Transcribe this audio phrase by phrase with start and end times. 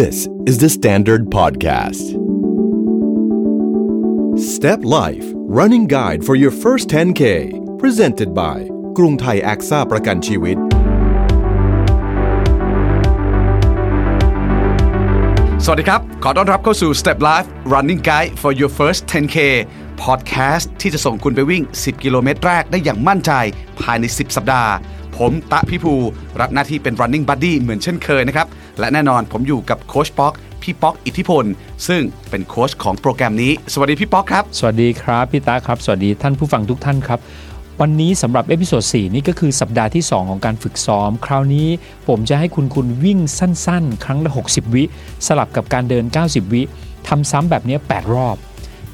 [0.00, 0.18] This
[0.50, 2.06] is the Standard Podcast.
[4.52, 5.26] Step Life
[5.58, 7.22] Running Guide for your first 10K
[7.82, 8.58] Presented by
[8.98, 10.56] กรุงไทยแอคซ่าประกันชีวิต
[15.64, 19.38] สวัสดีครับ ขอต้อนรับเข้าสู่ Step Life Running Guide for your first 10K
[20.04, 23.32] Podcast ที่จะส่งคุณไปวิ่ง 10 กิโลเมตรแรกได้อย่างมั่นใจ
[23.80, 24.72] ภายใน 10 สัปดาห์
[25.18, 25.94] ผมตะพิภู
[26.40, 28.46] รับหน้าที่เป็น Running Buddy เหมือนเช่นเคยนะครับ
[28.78, 31.44] และแน่นอนผมอยู่กับโค้ชป๊อก พี่ป๊อกอิทธิพล
[31.88, 37.20] ซึ่งเป็นโค้ชของโปรแกรมนี้ สวัสดีพี่ป๊อกครับ สวัสดีครับพี่ตาครับ สวัสดีท่านผู้ฟังทุกท่านครับ
[37.80, 41.68] วันนี้สำหรับ episode 4นี่ก็คือสัปดาห์ที่ 2 ของการฝึกซ้อม คราวนี้
[42.08, 44.84] ผมจะให้คุณคุณวิ่งสั้น ๆ ครั้งละ 60 วิ
[45.26, 46.62] สลับกับการเดิน 90 วิ
[47.08, 48.36] ทำซ้ำแบบนี้ 8 รอบ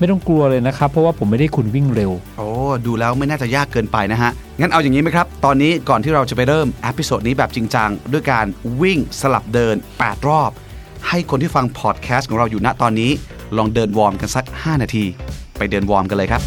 [0.01, 2.49] ไม่ต้องกลัวเลยนะครับ เพราะว่าผมไม่ได้ให้คุณวิ่งเร็ว โอ้
[2.87, 8.47] ดูแล้วไม่น่าจะยากเกินไปนะฮะ งั้นเอาอย่างนี้ไหมครับ ตอนนี้ก่อนที่เราจะไปเริ่ม episode นี้แบบจริงจังด้วยการ
[8.83, 10.51] วิ่งสลับเดิน 8 รอบ
[11.09, 13.11] ให้คนที่ฟังพอดแคสต์ของเราอยู่ณตอนนี้
[13.57, 15.05] ลองเดิน warm กันสัก 5 นาที
[15.59, 16.43] ไปเดิน warm กันเลยครับ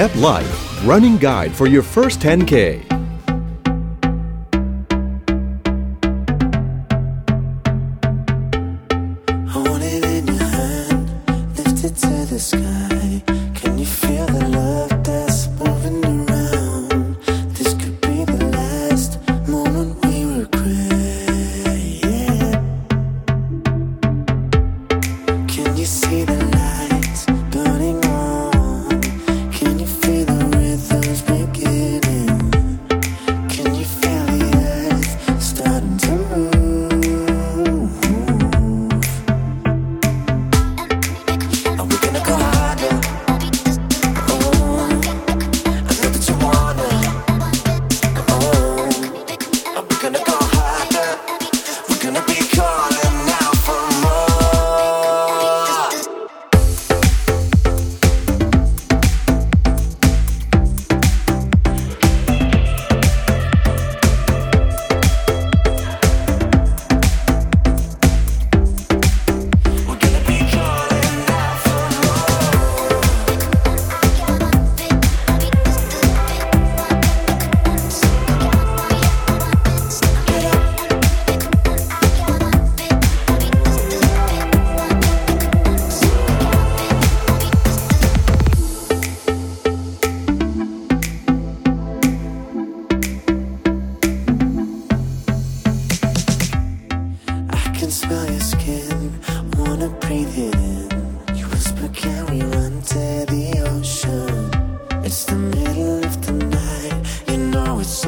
[0.00, 2.89] Step Life Running Guide for your first 10K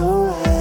[0.02, 0.51] Ooh.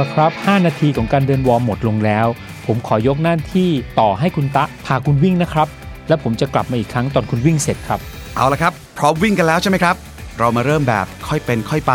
[0.00, 2.26] ละครับ 5 นาทีของการเดินวอร์มหมดลงแล้ว
[2.66, 3.70] ผมขอยกหน้าที่
[4.00, 5.68] ต่อให้คุณตะพาคุณวิ่งนะครับ
[6.08, 8.00] และผมจะกลับมาอีกครั้งตอนคุณวิ่งเสร็จครับ
[8.36, 9.96] เอาละครับ พร้อมวิ่งกันแล้วใช่ไหมครับ
[10.38, 11.94] เรามาเริ่มแบบค่อยเป็นค่อยไป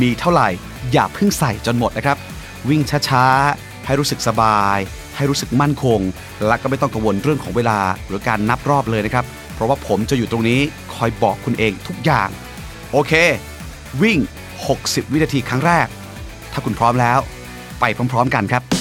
[0.00, 0.48] มีเท่าไหร่
[0.92, 2.16] อย่าเพิ่งใส่จนหมดนะครับ
[2.68, 4.78] วิ่งช้าๆ ให้รู้สึกสบาย
[5.16, 6.00] ให้รู้สึกมั่นคง
[6.46, 9.24] และก็ไม่ต้องกังวลเรื่องของเวลาหรือการนับรอบเลยนะครับ
[9.54, 10.60] เพราะว่าผมจะอยู่ตรงนี้
[10.94, 12.28] คอยบอกคุณเองทุกอย่าง
[12.92, 13.12] โอเค
[14.02, 14.18] วิ่ง
[14.66, 15.86] 60 วินาทีครั้งแรก
[16.52, 17.18] ถ้าคุณพร้อมแล้ว
[17.96, 18.73] พร้อมๆกันครับ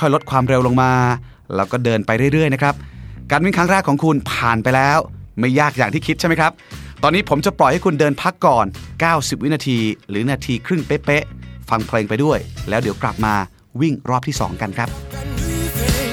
[0.00, 0.92] ค่อยๆ ลดความเร็วลงมา
[1.56, 2.74] แล้วก็เดินไปเรื่อยๆนะครับ
[3.30, 4.98] การวิ่งครั้งแรกของคุณผ่านไปแล้ว
[5.38, 6.52] ไม่ยากอย่างที่คิดใช่ไหมครับ
[7.02, 8.66] ตอนนี้ผมจะปล่อยให้คุณเดินพักก่อน
[9.04, 9.78] 90 วินาที
[10.08, 12.38] หรือนาทีครึ่งเป๊ะๆฟังเพลงไปด้วย
[12.68, 13.34] แล้วเดี๋ยวกลับมา
[13.80, 16.10] วิ่งรอบที่ 2 กันครับ That new thing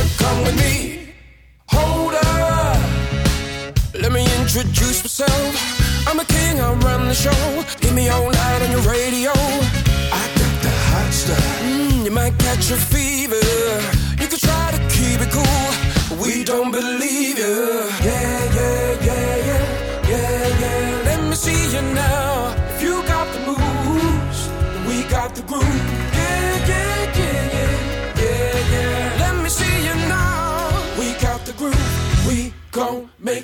[0.00, 1.14] you come with me.
[1.68, 2.80] Hold up,
[3.94, 5.52] let me introduce myself.
[6.08, 7.42] I'm a king, I run the show.
[7.80, 9.32] Give me all night on your radio.
[10.20, 11.46] I got the hot stuff.
[11.62, 13.44] Mm, you might catch a fever.
[14.20, 15.70] You could try to keep it cool.
[16.22, 17.58] We don't believe you.
[18.08, 19.64] Yeah, yeah, yeah, yeah,
[20.12, 21.02] yeah, yeah.
[21.08, 22.54] Let me see you now.
[22.70, 24.40] If you got the moves,
[24.88, 26.09] we got the groove.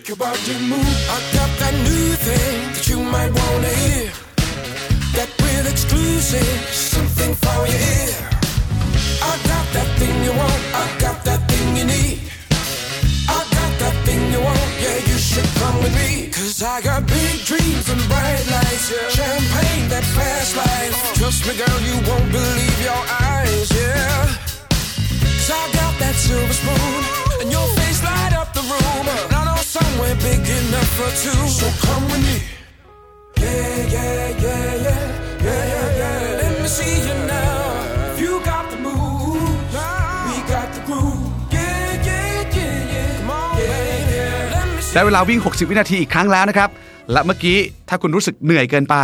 [0.06, 0.96] Make your body move.
[1.10, 4.10] I got that new thing that you might wanna hear.
[5.16, 8.14] That real exclusive, something for your ear.
[9.22, 12.18] I got that thing you want, I got that thing you need.
[13.28, 16.30] I got that thing you want, yeah, you should come with me.
[16.30, 19.08] Cause I got big dreams and bright lights, yeah.
[19.10, 20.94] champagne, that fast life.
[21.18, 23.02] Trust me, girl, you won't believe your
[23.34, 24.26] eyes, yeah.
[25.38, 27.02] Cause I got that silver spoon,
[27.42, 29.35] and your face light up the room.
[29.76, 32.36] And I know somewhere big enough for two, so come with me.
[33.42, 35.04] Yeah, yeah, yeah, yeah,
[35.44, 36.40] yeah, yeah, yeah.
[36.40, 38.12] Let me see you now.
[38.12, 39.74] If you got the moves,
[40.28, 41.28] we got the groove.
[41.52, 43.18] Yeah, yeah, yeah, yeah.
[43.18, 44.54] Come on, yeah, yeah.
[44.54, 46.70] Let me see ได้เวลาวิ่ง 60 วินาทีอีกครั้งแล้วนะครับ
[47.12, 48.96] และเมื่อกี้ถ้าคุณรู้สึกเหนื่อยเกินไป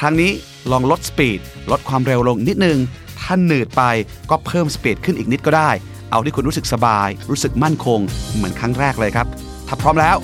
[0.00, 0.30] ครั้งนี้
[0.70, 2.78] ลองลดสปีดลดความเร็วลงนิดนึง
[3.20, 3.82] ถ้าหนืดไป
[4.30, 5.70] ก็เพิ่มสปีดขึ้นอีกนิดก็ได้
[6.10, 8.00] เอาที่คุณรู้สึกสบาย รู้สึกมั่นคง
[8.34, 9.26] เหมือนครั้งแรกเลยครับ
[9.68, 10.16] ถ้าพร้อมแล้ว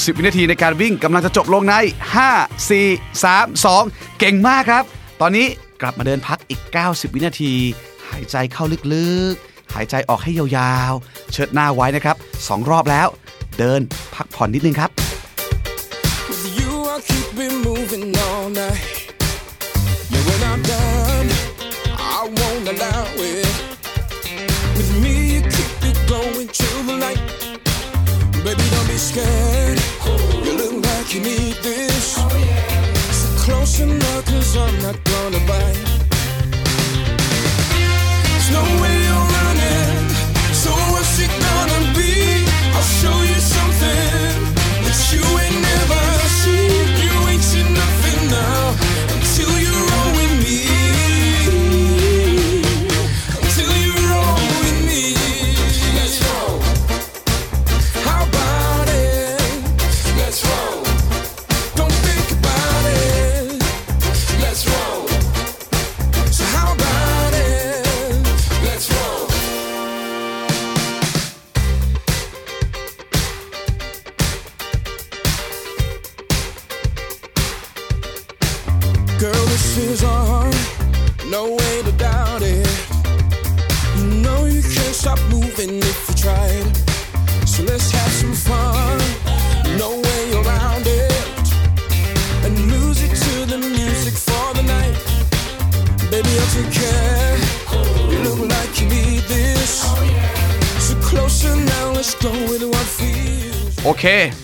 [0.03, 1.75] 60 วินาทีในการวิ่งกำลังจะจบลงใน
[2.23, 4.85] 5 4 3 2 เก่งมากครับ
[5.21, 5.47] ตอนนี้
[5.81, 7.55] กลับมาเดินพักอีก 90 วินาที
[8.11, 13.09] หายใจเข้าลึกๆ หายใจออกให้ยาวๆ เชิดหน้าไว้นะครับ 2 รอบแล้ว
[13.59, 13.81] เดิน
[14.15, 14.91] พักผ่อนนิดนึงครับ
[28.45, 29.92] Baby, don't be scared.
[31.13, 32.15] You need this.
[32.15, 35.92] So close enough, cause I'm not gonna bite.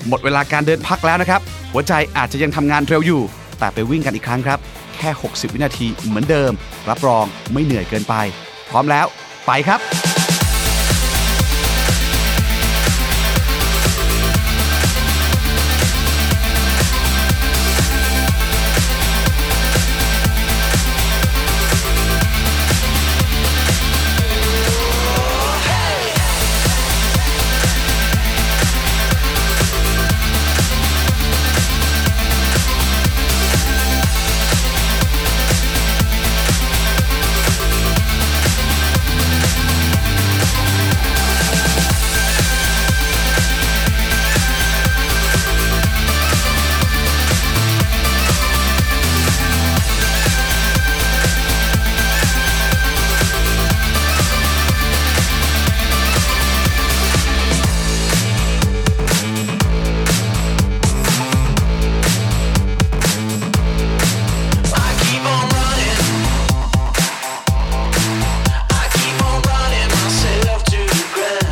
[0.09, 1.41] หมดเวลาการเดินพักแล้วนะครับ
[1.73, 3.23] หัวใจอาจจะยังทำงานเร็วอยู่
[3.59, 4.59] แต่ไปวิ่งกันอีกครั้งครับ
[4.97, 6.53] แค่ 60 วินาทีเหมือนเดิม
[6.88, 8.15] รับรองไม่เหนื่อยเกินไป
[8.71, 9.07] พร้อมแล้ว
[9.47, 9.81] ไปครับ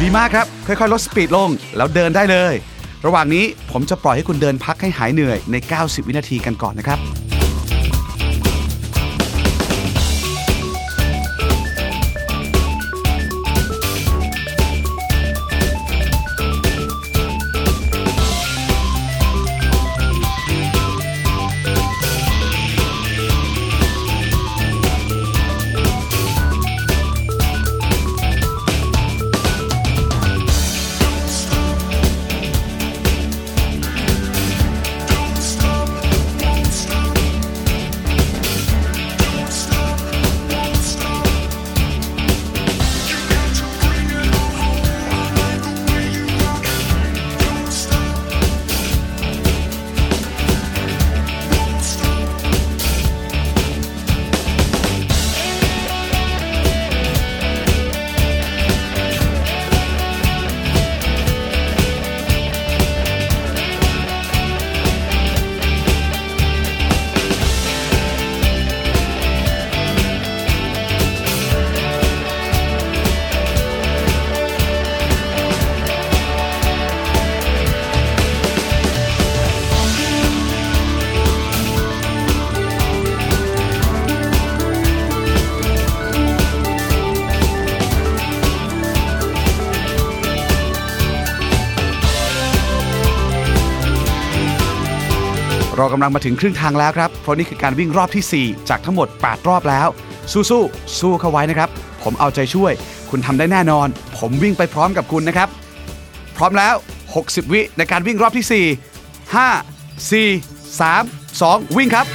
[0.06, 2.54] ดีมากครับ ค่อยๆ ลดสปีดลง แล้วเดินได้เลย
[3.06, 99.88] ระหว่างนี้ผมจะปล่อยให้คุณเดินพักให้หายเหนื่อยใน 90 วินาทีกันก่อนนะครับำลังมาถึงครึ่งทางแล้วครับ เพราะนี่คือการวิ่งรอบที่ 4 จากทั้งหมด 8 รอบแล้ว
[100.32, 101.68] สู้ๆสู้เข้าไว้นะครับ
[102.02, 102.72] ผมเอาใจช่วย
[103.10, 103.86] คุณทำได้แน่นอน
[104.18, 105.48] ผมวิ่งไปพร้อมกับคุณนะครับ
[106.36, 106.74] พร้อมแล้ว
[107.14, 112.06] 60 วิในการวิ่งรอบที่ 4 5 4 3 2 วิ่งครับ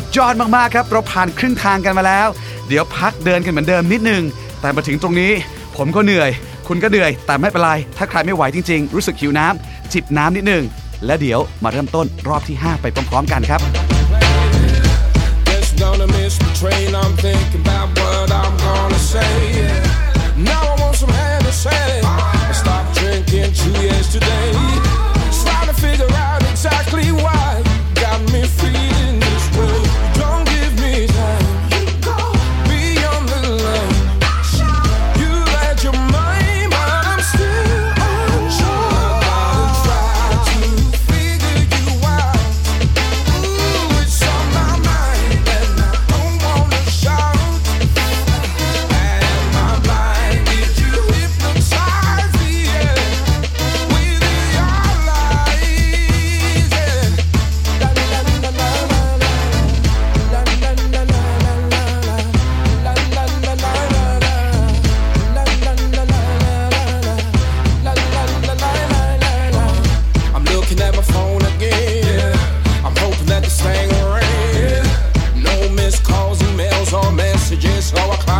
[0.00, 2.28] ดยอดมากๆครับ เราผ่านครึ่งทางกันมาแล้ว
[2.68, 4.22] เดี๋ยวพักเดินกันเหมือนเดิมนิดนึง
[4.60, 5.32] แต่มาถึงตรงนี้
[5.76, 6.30] ผมก็เหนื่อย
[6.68, 10.64] คุณก็เหนื่อย แต่ไม่เป็นไร ถ้าใครไม่ไหวจริง ๆ รู้สึกหิวน้ำจิบน้ำนิดนึง
[11.06, 13.60] และเดี๋ยวมาเริ่มต้นรอบที่ 5 ไปพร้อม ๆ กันครับ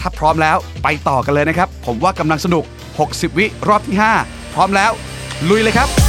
[0.00, 2.64] ถ้าพร้อมแล้วไปต่อกันเลยนะครับ ผมว่ากำลังสนุก
[3.00, 4.90] 60 วิรอบที่ 5 พร้อมแล้ว
[5.48, 5.99] ลุยเลยครับ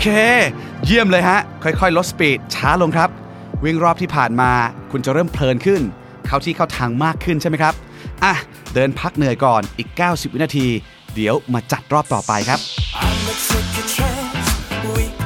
[0.00, 0.06] เค
[0.86, 3.10] เยี่ยมเลยฮะ ค่อยๆ ลดสปีดช้าลงครับ
[3.64, 4.50] วิ่งรอบที่ผ่านมา
[4.90, 5.82] คุณจะเริ่มเพลินขึ้น
[6.26, 7.74] เข้าที่เข้าทางมากขึ้นใช่ไหมครับ
[8.24, 8.34] อะ
[8.74, 10.66] เดินพักเหนื่อยก่อนอีก 90 วินาที
[11.14, 12.60] เดี๋ยวมาจัดรอบต่อไปครับ
[13.04, 15.19] I'ma take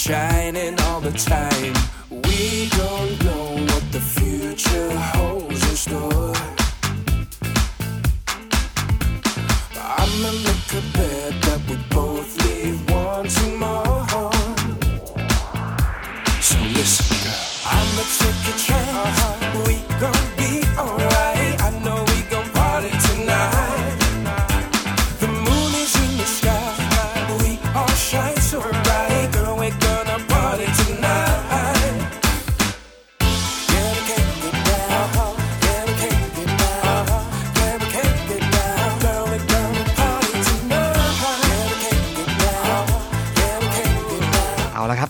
[0.00, 1.99] shining all the time.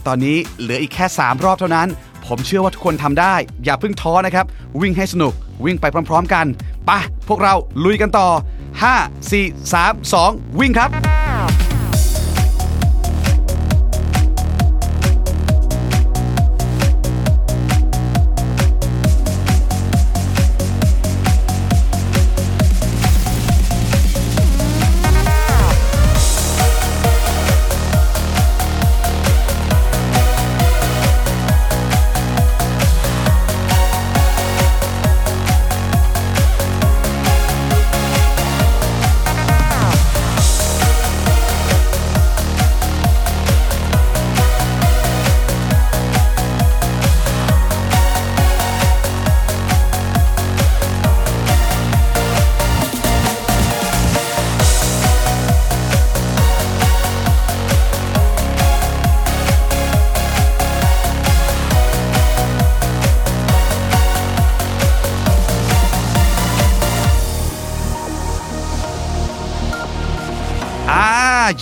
[0.07, 1.89] ตอนนี้เหลืออีกแค่ 3 รอบเท่านั้น
[2.27, 3.35] ผมเชื่อว่าทุกคนทำได้
[3.65, 4.47] อย่าเพิ่งท้อนะครับ
[4.81, 5.33] วิ่งให้สนุก
[5.65, 6.47] วิ่งไปพร้อม ๆ กัน
[6.89, 8.29] ปะพวกเราลุยกันต่อ
[8.81, 11.19] 5 4 3 2 วิ่งครับ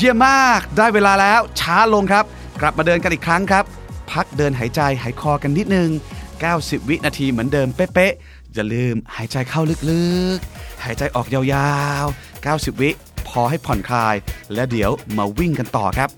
[0.00, 2.24] เยี่ยมมาก ได้เวลาแล้ว ช้าลงครับ
[2.60, 3.64] กลับมาเดินกันอีกครั้งครับ
[4.12, 5.90] พักเดินหายใจหายคอกันนิดนึง
[6.38, 10.06] 90 วินาทีเหมือนเดิมเป๊ะๆ อย่าลืมหายใจเข้าลึ
[10.36, 11.40] กๆ หายใจออกยา
[12.04, 12.90] วๆ 90 วิ
[13.28, 14.14] พอให้ผ่อนคลาย
[14.54, 16.08] และเดี๋ยวมาวิ่งกันต่อครับ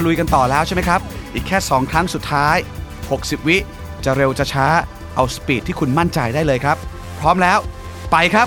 [0.00, 1.00] จะลุยกันต่อแล้วใช่ไหมครับ
[1.34, 2.56] อีกแค่ 2 ครั้งสุดท้าย
[3.02, 3.56] 60 วิ
[4.04, 4.66] จะเร็วจะช้า
[5.14, 6.76] เอาสปีดที่คุณมั่นใจได้เลยครับ
[7.20, 7.58] พร้อมแล้ว
[8.10, 8.46] ไปครับ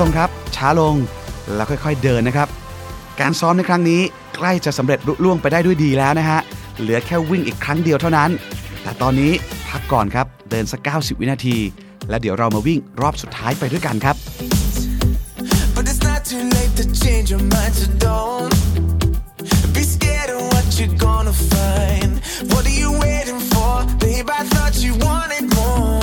[0.00, 0.94] ลงครับ ช้าลง
[1.54, 2.48] แล้วค่อยๆเดินนะครับ
[3.20, 4.00] การซ้อมในครั้งนี้
[4.36, 6.40] ใกล้จะสำเร็จลุล่วงไปได้ด้วยดีแล้วนะฮะ
[6.80, 8.30] เหลือแค่วิ่งอีกครั้งเดียวเท่านั้น
[8.82, 9.32] แต่ตอนนี้
[9.68, 11.56] พักก่อนครับเดินสัก 90 วินาที
[12.08, 14.16] แล้วเดี๋ยวเรามาวิ่งรอบสุดท้ายไปด้วยกันครับ
[16.30, 18.54] too late to change your mind, so don't
[19.74, 22.20] be scared of what you're gonna find.
[22.52, 23.72] What are you waiting for?
[23.98, 25.99] Babe, I thought you wanted more.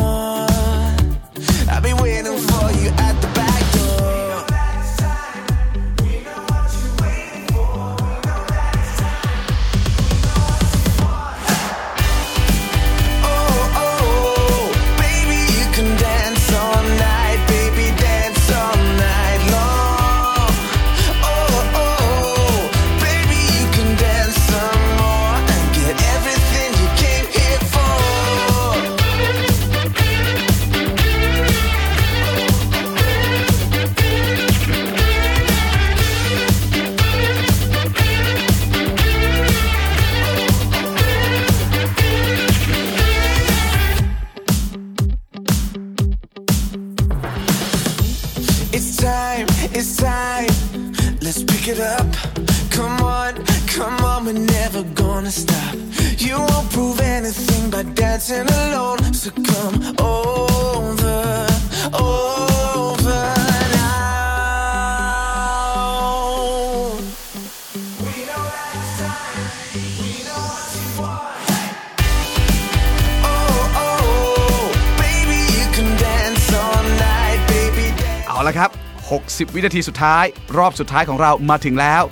[79.37, 80.25] 60วินาทีสุดท้าย
[80.57, 82.03] รอบสุดท้ายของเรามาถึงแล้ว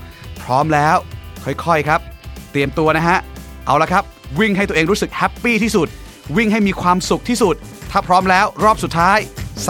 [0.42, 0.96] พร้อมแล้ว
[1.44, 2.00] ค่อยๆครับ
[2.52, 3.18] เตรียมตัวนะฮะ
[3.66, 4.04] เอาละครับ
[4.40, 5.88] วิ่งให้ตัวเองรู้สึกแฮปปี้ที่สุด
[6.38, 7.56] วิ่งให้มีความสุขที่สุด
[7.92, 9.18] ถ้าพร้อมแล้วรอบสุดท้าย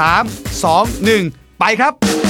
[0.09, 2.24] 3 2 1 ไปครับ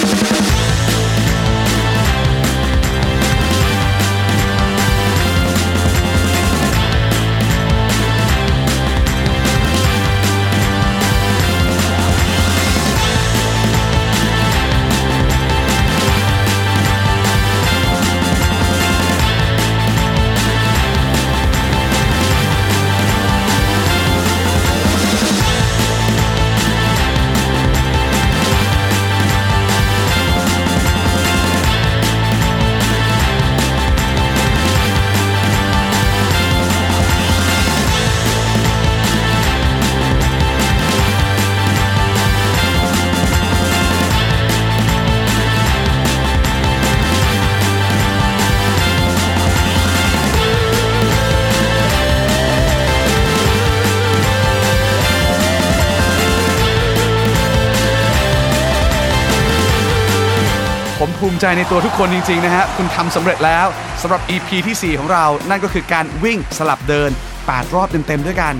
[61.36, 63.68] มิใจในตัวทุกคนจริง ๆ นะฮะ คุณทำสำเร็จแล้ว
[64.02, 67.10] สำหรับ EP ทีสี่ 4 ของเรา นั่นก็คือการวิ่งสลับเดิน
[67.42, 68.54] 8 รอบเต็ม ๆ ด้วยกัน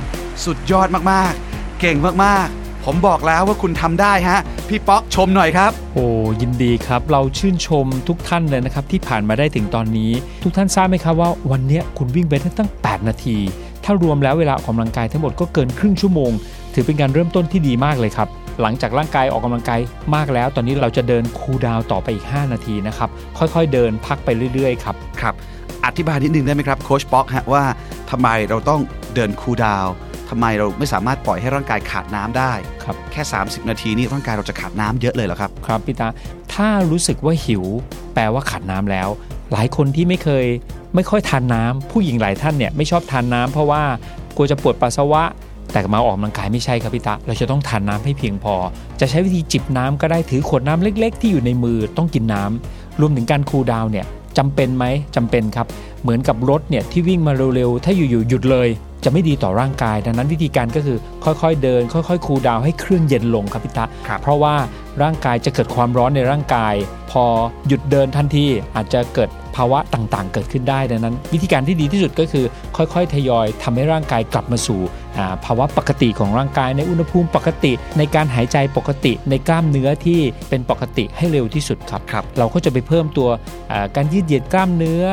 [0.46, 6.06] สุดยอดมากๆ เก่งมากๆ ผมบอกแล้วว่าคุณทำได้ฮะ พี่ป๊อกชมหน่อยครับ โอ้
[6.42, 10.12] ยินดีครับ เราชื่นชมทุกท่านเลยนะครับ ที่ผ่านมาได้ถึงตอนนี้
[10.44, 13.38] ทุกท่านทราบไหมครับว่าวันนี้คุณวิ่งไปได้ตั้ง 8 นาที
[13.84, 16.32] ถ้ารวมแล้วเวลาออกกำลังกายทั้งหมดก็เกินครึ่งชั่วโมง
[16.74, 18.30] ถือเป็นการเริ่มต้นที่ดีมากเลยครับ
[18.62, 19.80] หลังจากร่างกายออกกำลังกาย
[20.16, 25.36] มากแล้ว ตอนนี้เราจะเดินคูลดาวน์ต่อไปอีก 5 นาทีนะครับ ค่อยๆเดินพักไปเรื่อยๆครับครับ
[25.86, 27.64] อธิบายนิดนึงได้ไหมครับโค้ชป๊อกฮะว่า
[28.12, 28.82] ทำไมเราต้อง
[29.16, 29.94] เดินคูลดาวน์
[30.30, 36.08] ทำไมเราไม่สามารถปล่อยให้ร่างกายขาดน้ำได้ครับแค่ 30 นาทีนี่ร่างกายเราจะขาดน้ำเยอะเลยเหรอครับครับพี่ตา
[36.54, 37.64] ถ้ารู้สึกว่าหิว
[38.14, 39.10] แปลว่าขาดน้ำแล้ว
[39.52, 40.46] หลายคนที่ไม่เคย
[40.96, 43.84] ไม่ค่อยทานน้ำผู้หญิงหลายท่านเนี่ยไม่ชอบทานน้ำเพราะว่า
[44.36, 45.24] กลัวจะปวดปัสสาวะ
[45.76, 48.56] แต่มาออกกำลังกายไม่ใช่ครับพี่ตาเราจะต้องทานน้ำให้เพียงพอ
[49.00, 54.06] จะใช้วิธีจิบน้ำก็ได้ถือขวดน้ำเล็ก ๆ ที่อยู่ในมือต้องกินน้ำรวมถึงการคูลดาวน์เนี่ย
[54.38, 54.86] จำเป็นไหม
[55.16, 55.68] จำเป็นครับ
[56.02, 58.70] เหมือนกับรถเนี่ยที่วิ่งมาเร็วๆ ถ้าอยู่ๆหยุดเลย
[59.04, 64.56] จะไม่ดีต่อร่างกาย ดังนั้นวิธีการก็คือค่อยๆเดิน ค่อยๆ คูลดาวน์ให้เครื่องเย็นลงครับพี่ตาครับเพราะว่า
[65.04, 66.74] ร่างกายจะเกิดความร้อนในร่างกาย
[67.12, 67.24] พอ
[67.68, 72.46] หยุดเดินทันทีอาจจะเกิด ภาวะต่างๆ เกิดขึ้นได้ดังนั้น วิธีการที่ดีที่สุดก็คือ
[72.78, 74.82] ค่อยๆ ทยอยทำให้ร่างกายกลับมาสู่
[75.18, 83.30] อ่าภาวะปกติของร่างกายในอุณหภูมิปกติ ในการหายใจปกติ ในกล้ามเนื้อที่เป็นปกติให้เร็วที่สุดครับครับเราก็จะไปเพิ่มตัว
[83.72, 85.04] อ่าการยืดเหยียดกล้ามเนื้อ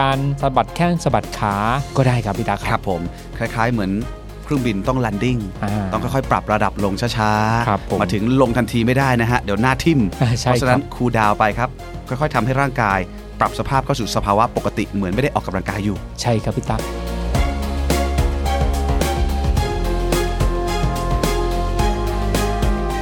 [0.00, 1.54] การสะบัดแข้งสะบัดขา
[1.96, 3.00] ก็ได้ครับพี่ตาคครัรับบผม
[3.38, 3.92] คล้ายๆเหมือน
[4.44, 7.30] เครื่องบินต้องแลนดิ้งอ่าต้องค่อยๆ ปรับระดับลงช้า
[7.68, 11.68] ครับผมมาถึงลงทันทีไม่ได้นะฮะ เดี๋ยวหน้าทิ่มอ่าใช่เพราะฉะนั้นครับคูลดาวน์ไปครับ
[12.08, 12.98] ค่อยๆทำให้ร่างกาย
[13.40, 16.78] ปรับสภาพเข้าสู่สภาวะปกติเหมือนไม่ได้ออกกำลังกายอยู่ ใช่ครับพี่ตา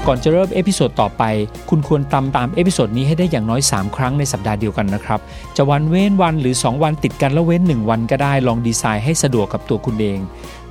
[0.07, 1.22] ก่อนจะเริ่ม episode ต่อไป
[1.70, 5.20] คุณควรตามตาม episode นี้ให้ได้อย่างน้อย 3 ครั้งในสัปดาห์เดียวกันนะครับ
[5.57, 10.18] จะวันเว้นวันหรือ 2 วันติดกันแล้วเว้น 1 วันก็ได้ลองดีไซน์ให้สะดวกกับตัวคุณเอง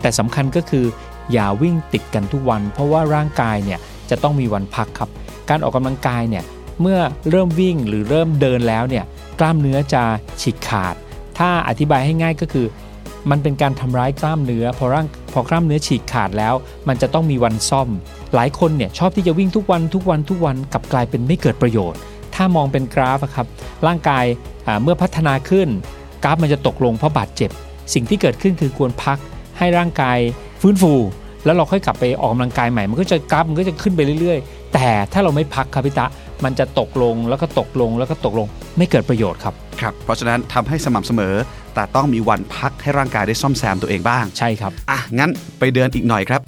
[0.01, 0.85] แต่สำคัญก็คือ
[1.31, 5.09] อย่าวิ่งติดกันทุกวัน เพราะว่าร่างกายเนี่ยจะต้องมีวันพักครับ
[5.49, 6.43] การออกกำลังกายเนี่ย
[6.81, 9.05] เมื่อเริ่มวิ่งหรือเริ่มเดินแล้วเนี่ย
[9.39, 10.03] กล้ามเนื้อจะ
[10.41, 10.95] ฉีกขาด
[11.37, 12.67] ถ้าอธิบายให้ง่ายก็คือ
[13.29, 16.53] มันเป็นการทำร้ายกล้ามเนื้อพอร่างพอกล้ามเนื้อฉีกขาดแล้ว
[16.87, 17.89] มันจะต้องมีวันซ่อม
[18.35, 21.99] หลายคนเนี่ยชอบที่จะวิ่งทุกวันทุกวันทุกวันกลับกลายเป็นไม่เกิดประโยชน์
[22.35, 23.47] ถ้ามองเป็นกราฟครับ
[23.87, 24.25] ร่างกาย
[24.83, 25.67] เมื่อพัฒนาขึ้น
[26.23, 27.49] กราฟมันจะตกลงเพราะบาดเจ็บ
[27.93, 29.17] สิ่งที่เกิดขึ้นคือควรพัก
[29.57, 30.17] ให้ร่างกาย
[30.61, 30.93] ฟื้นฟู
[31.45, 36.05] แล้วเราค่อยกลับไปออกกำลังกายใหม่ มันก็จะกราฟมันก็จะขึ้นไปเรื่อย ๆ แต่ถ้าเราไม่พักครับพี่ตะ
[36.43, 41.35] มันจะตกลงแล้วก็ตกลงแล้วก็ตกลงไม่เกิดประโยชน์ครับครับ เพราะฉะนั้นทำให้สม่ำเสมอ
[41.75, 46.41] แต่ต้องมีวันพักให้ร่างกายได้ซ่อมแซมตัวเองบ้าง ใช่ครับ อะงั้นไปเดินอีกหน่อยครับ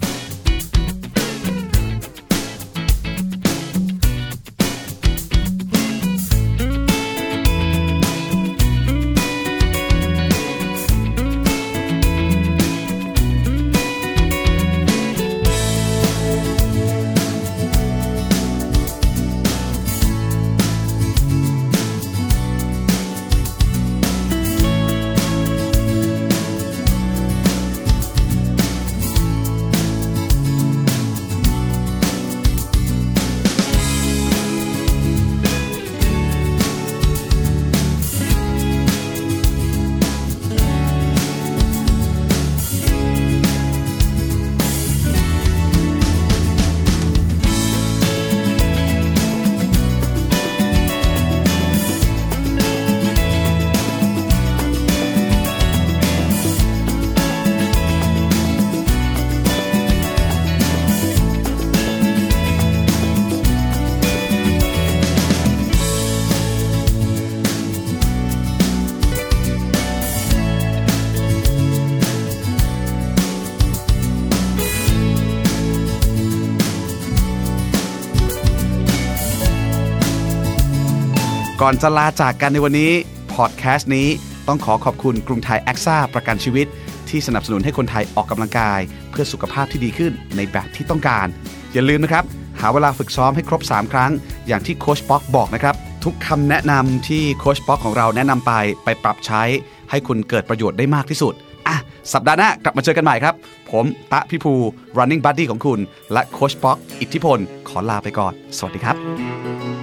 [81.62, 82.92] ก่อนจะลาจากกันในวันนี้
[83.34, 84.08] พอดแคสต์นี้
[84.48, 86.66] ต้องขอขอบคุณกรุงไทยแอคซ่าประกันชีวิต
[87.08, 91.26] ที่สนับสนุนให้คนไทยออกกำลังกาย เพื่อสุขภาพที่ดีขึ้นในแบบที่ต้องการ
[91.72, 92.24] อย่าลืมนะครับ
[92.60, 94.12] หาเวลาฝึกซ้อมให้ครบ 3 ครั้ง
[94.46, 98.52] อย่างที่โคชป๊อกบอกนะครับ ทุกคำแนะนำที่โคชป๊อกของเราแนะนำไป
[98.84, 99.42] ไปปรับใช้
[99.90, 101.34] ให้คุณเกิดประโยชน์ได้มากที่สุด
[101.68, 101.76] อะ
[102.12, 103.34] สัปดาห์หน้ากลับมาเจอกันใหม่ครับ
[103.70, 104.52] ผมตาพี่ภู
[104.98, 105.78] running buddy ของคุณ
[106.12, 109.77] และโคชป๊อกอิทธิพล ขอลาไปก่อน สวัสดีครับ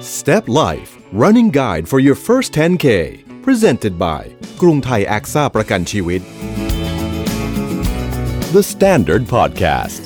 [0.00, 2.88] Step Life Running Guide for your first 10K
[3.46, 4.22] Presented by
[4.60, 6.20] กรุงไทยแอคซ่าประกันชีวิต
[8.54, 10.02] The Standard Podcast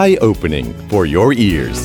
[0.00, 1.78] Eye Opening for your ears